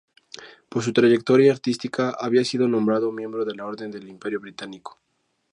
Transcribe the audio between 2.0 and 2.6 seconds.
había